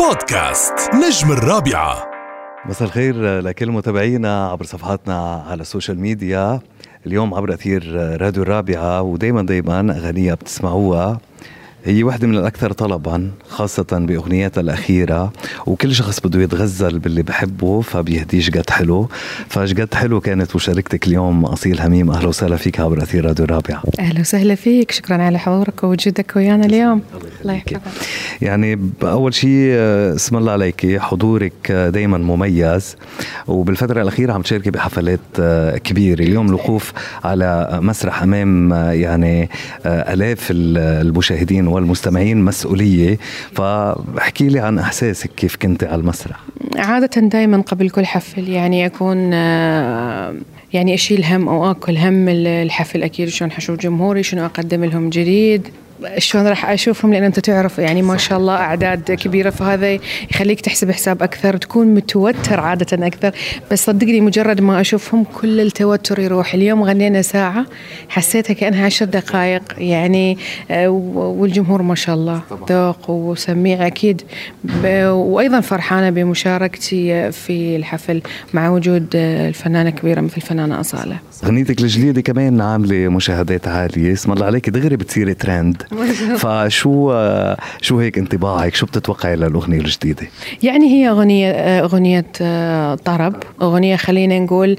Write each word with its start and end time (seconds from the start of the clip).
بودكاست 0.00 0.72
نجم 0.94 1.32
الرابعة. 1.32 2.04
مساء 2.68 2.88
الخير 2.88 3.40
لكل 3.40 3.70
متابعينا 3.70 4.48
عبر 4.48 4.64
صفحاتنا 4.64 5.44
على 5.48 5.60
ال 5.60 5.66
social 5.66 6.00
media. 6.00 6.60
اليوم 7.06 7.34
عبر 7.34 7.54
أثير 7.54 7.92
راديو 8.20 8.42
الرابعة 8.42 9.02
ودايما 9.02 9.42
دايما 9.42 9.96
أغنية 9.98 10.34
بتسمعوها. 10.34 11.20
هي 11.84 12.02
واحدة 12.02 12.26
من 12.26 12.36
الأكثر 12.36 12.72
طلبا 12.72 13.30
خاصة 13.48 13.86
بأغنياتها 13.92 14.60
الأخيرة. 14.60 15.32
وكل 15.66 15.94
شخص 15.94 16.20
بده 16.20 16.40
يتغزل 16.40 16.98
باللي 16.98 17.22
بحبه 17.22 17.80
فبيهديه 17.80 18.40
شقد 18.40 18.70
حلو. 18.70 19.08
فشقد 19.48 19.94
حلو 19.94 20.20
كانت 20.20 20.56
مشاركتك 20.56 21.06
اليوم 21.06 21.44
أصيل 21.44 21.80
هميم. 21.80 22.10
أهلا 22.10 22.28
وسهلا 22.28 22.56
فيك 22.56 22.80
عبر 22.80 23.02
أثير 23.02 23.24
راديو 23.24 23.44
الرابعة. 23.44 23.82
أهلا 23.98 24.20
وسهلا 24.20 24.54
فيك. 24.54 24.90
شكرا 24.90 25.22
على 25.22 25.38
حضورك 25.38 25.84
ووجودك 25.84 26.32
ويانا 26.36 26.66
اليوم. 26.66 27.02
الله 27.42 27.54
يحفظك. 27.54 27.80
يعني 28.42 28.78
أول 29.02 29.34
شيء 29.34 29.72
اسم 30.14 30.36
الله 30.36 30.52
عليك 30.52 30.98
حضورك 31.00 31.72
دايما 31.72 32.18
مميز. 32.18 32.96
وبالفترة 33.46 34.02
الأخيرة 34.02 34.32
عم 34.32 34.42
تشاركي 34.42 34.70
بحفلات 34.70 35.20
كبيرة. 35.84 36.22
اليوم 36.22 36.48
الوقوف 36.48 36.92
على 37.24 37.78
مسرح 37.82 38.22
أمام 38.22 38.72
يعني 38.92 39.50
آلاف 39.86 40.48
المشاهدين 40.50 41.66
والمستمعين 41.66 42.44
مسؤولية. 42.44 43.18
فاحكي 43.52 44.48
لي 44.48 44.60
عن 44.60 44.78
إحساسك 44.78 45.30
كيف 45.36 45.56
كنت 45.56 45.84
على 45.84 46.00
المسرح. 46.00 46.40
عادة 46.76 47.20
دائما 47.20 47.60
قبل 47.60 47.90
كل 47.90 48.06
حفل 48.06 48.48
يعني 48.48 48.86
أكون 48.86 49.30
آه، 49.32 50.34
يعني 50.72 50.94
أشيل 50.94 51.24
هم 51.24 51.48
أو 51.48 51.70
آكل 51.70 51.96
هم 51.96 52.28
الحفل 52.28 53.02
أكيد 53.02 53.28
شلون 53.28 53.50
حشوف 53.50 53.78
جمهوري 53.80 54.22
شنو 54.22 54.44
أقدم 54.44 54.84
لهم 54.84 55.10
جديد. 55.10 55.68
شلون 56.18 56.46
راح 56.46 56.70
أشوفهم؟ 56.70 57.12
لأن 57.12 57.22
أنت 57.24 57.40
تعرف 57.40 57.78
يعني 57.78 58.02
ما 58.02 58.16
شاء 58.16 58.38
الله 58.38 58.54
أعداد 58.54 59.12
كبيرة 59.12 59.50
فهذا 59.50 59.98
يخليك 60.30 60.60
تحسب 60.60 60.90
حساب 60.90 61.22
أكثر 61.22 61.56
تكون 61.56 61.86
متوتر 61.86 62.60
عادة 62.60 63.06
أكثر. 63.06 63.32
بس 63.72 63.84
صدقني 63.86 64.20
مجرد 64.20 64.60
ما 64.60 64.80
أشوفهم 64.80 65.24
كل 65.24 65.60
التوتر 65.60 66.18
يروح. 66.18 66.54
اليوم 66.54 66.82
غنينا 66.82 67.22
ساعة 67.22 67.66
حسيتها 68.08 68.54
كأنها 68.54 68.86
عشر 68.86 69.04
دقائق. 69.04 69.62
يعني 69.78 70.38
آه، 70.70 70.88
والجمهور 70.88 71.82
ما 71.82 71.94
شاء 71.94 72.14
الله 72.14 72.40
ذوق 72.70 73.10
وسميع 73.10 73.86
أكيد. 73.86 74.22
وأيضا 74.84 75.60
فرحانة 75.60 76.10
بمشاركتي 76.10 77.32
في 77.32 77.76
الحفل 77.76 78.22
مع 78.54 78.68
وجود 78.68 79.06
آه، 79.14 79.48
الفنانة 79.48 79.90
كبيرة 79.90 80.20
مثل 80.20 80.36
الفنانة 80.36 80.80
أصالة. 80.80 81.18
أغنيتك 81.44 81.80
الجديدة 81.80 82.20
كمان 82.20 82.60
عاملة 82.60 83.08
مشاهدات 83.08 83.68
عالية. 83.68 84.12
اسم 84.12 84.32
الله 84.32 84.46
عليك 84.46 84.70
دغري 84.70 84.96
بتصيري 84.96 85.34
ترند. 85.34 85.85
فشو 86.38 87.14
شو 87.82 87.98
هيك 87.98 88.18
انطباعك؟ 88.18 88.74
شو 88.74 88.86
بتتوقعي 88.86 89.36
للأغنية 89.36 89.78
الجديدة؟ 89.78 90.26
يعني 90.62 90.86
هي 90.88 91.08
أغنية 91.80 92.26
آه، 92.42 92.94
طرب 92.94 93.34
أغنية 93.62 93.96
خلينا 93.96 94.38
نقول 94.38 94.76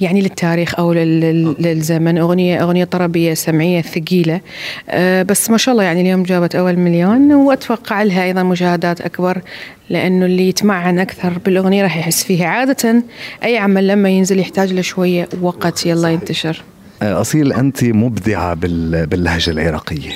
يعني 0.00 0.20
للتاريخ 0.20 0.80
لل- 0.80 1.56
للزمن. 1.58 2.18
أغنية 2.18 2.62
أغنية 2.62 2.84
طربية 2.84 3.34
سمعية 3.34 3.82
ثقيلة. 3.82 4.40
آه، 4.88 5.22
بس 5.22 5.50
ما 5.50 5.56
شاء 5.56 5.72
الله 5.72 5.84
يعني 5.84 6.00
اليوم 6.00 6.22
جابت 6.22 6.54
أول 6.54 6.76
مليون 6.76 7.32
وأتوقع 7.32 8.02
لها 8.02 8.24
أيضا 8.24 8.42
مشاهدات 8.42 9.00
أكبر 9.00 9.40
لأنه 9.90 10.26
اللي 10.26 10.48
يتمعن 10.48 10.98
أكثر 10.98 11.32
بالأغنية 11.44 11.82
راح 11.82 11.96
يحس 11.96 12.24
فيها 12.24 12.46
عادة. 12.46 13.02
أي 13.44 13.58
عمل 13.58 13.88
لما 13.88 14.08
ينزل 14.08 14.38
يحتاج 14.38 14.72
له 14.72 14.80
شوية 14.82 15.28
وقت. 15.42 15.86
يلا 15.86 16.08
ينتشر. 16.08 16.62
أصيل 17.02 17.52
أنت 17.52 17.84
مبدعة 17.84 18.54
بال- 18.54 19.06
باللهجة 19.06 19.50
العراقية. 19.50 20.10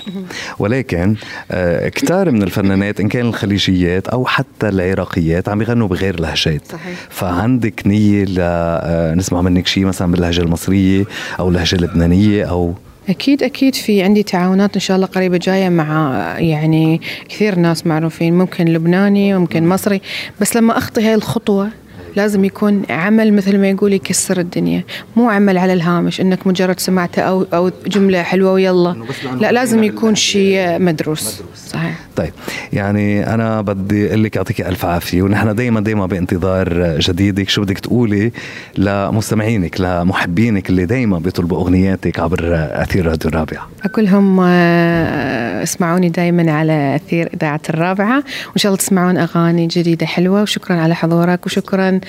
ولكن 0.58 1.14
آه، 1.50 1.88
كتار 1.88 2.30
من 2.30 2.42
الفنانات 2.42 3.00
إن 3.00 3.08
كان 3.08 3.26
الخليجيات 3.26 4.08
أو 4.08 4.26
حتى 4.26 4.68
العراقيات 4.68 5.48
عم 5.48 5.62
يغنوا 5.62 5.88
بغير 5.88 6.20
لهجات. 6.20 6.62
صحيح. 6.72 6.94
فعندك 7.10 7.82
نية 7.86 8.24
لنسمع 8.24 9.42
منك 9.42 9.66
شيء 9.66 9.84
مثلا 9.84 10.10
باللهجة 10.12 10.40
المصرية 10.40 11.04
أو 11.40 11.48
اللهجة 11.48 11.74
اللبنانية 11.76 12.44
أو؟ 12.44 12.74
أكيد 13.08 13.42
أكيد 13.42 13.74
في 13.74 14.02
عندي 14.02 14.22
تعاونات 14.22 14.74
إن 14.74 14.80
شاء 14.80 14.96
الله 14.96 15.06
قريبة 15.06 15.36
جاية 15.36 15.68
مع 15.68 16.12
يعني 16.38 17.00
كثير 17.28 17.54
ناس 17.54 17.86
معروفين 17.86 18.34
ممكن 18.38 18.64
لبناني 18.64 19.38
ممكن 19.38 19.68
مصري. 19.68 20.00
بس 20.40 20.56
لما 20.56 20.78
أخطي 20.78 21.00
هاي 21.00 21.14
الخطوة 21.14 21.68
لازم 22.18 22.44
يكون 22.44 22.82
عمل 22.90 23.32
مثل 23.32 23.58
ما 23.58 23.68
يقول 23.68 23.92
يكسر 23.92 24.40
الدنيا. 24.40 24.82
مو 25.16 25.30
عمل 25.30 25.58
على 25.58 25.72
الهامش 25.72 26.20
إنك 26.20 26.46
مجرد 26.46 26.80
سمعته 26.80 27.22
أو 27.22 27.46
أو 27.52 27.70
جملة 27.86 28.22
حلوة 28.22 28.52
ويلا. 28.52 28.96
لا 29.40 29.52
لازم 29.52 29.84
يكون 29.84 30.14
شيء 30.14 30.78
مدروس. 30.78 31.42
صحيح. 31.66 31.98
طيب 32.16 32.32
يعني 32.72 33.34
أنا 33.34 33.60
بدي 33.60 34.08
أقول 34.08 34.24
لك 34.24 34.36
يعطيك 34.36 34.60
ألف 34.60 34.84
عافية. 34.84 35.22
ونحن 35.22 35.54
دائما 35.54 35.80
دائما 35.80 36.06
بانتظار 36.06 36.98
جديدك. 36.98 37.48
شو 37.48 37.62
بدك 37.62 37.78
تقولي 37.78 38.32
لمستمعينك 38.78 39.80
لمحبينك 39.80 40.70
اللي 40.70 40.86
دائما 40.86 41.18
بيطلبوا 41.18 41.58
أغنياتك 41.58 42.20
عبر 42.20 42.40
أثير 42.54 43.06
راديو 43.06 43.30
الرابعة؟ 43.30 43.68
أقولهم 43.84 44.40
آه، 44.40 45.62
اسمعوني 45.62 46.08
دائما 46.08 46.52
على 46.52 46.96
أثير 46.96 47.28
إذاعة 47.34 47.60
الرابعة. 47.70 48.16
وإن 48.48 48.56
شاء 48.56 48.72
الله 48.72 48.78
تسمعون 48.78 49.16
أغاني 49.16 49.66
جديدة 49.66 50.06
حلوة. 50.06 50.42
وشكرا 50.42 50.76
على 50.76 50.94
حضورك. 50.94 51.46
وشكرا 51.46 52.00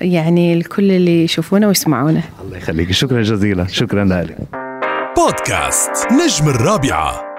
يعني 0.00 0.58
لكل 0.58 0.90
اللي 0.90 1.24
يشوفونا 1.24 1.68
ويسمعونا. 1.68 2.22
الله 2.44 2.56
يخليك. 2.56 2.92
شكرا 2.92 3.22
جزيلا. 3.22 3.66
شكرا 3.66 4.04
لك. 4.04 4.36
بودكاست 5.16 5.90
نجم 6.12 6.48
الرابعة. 6.48 7.31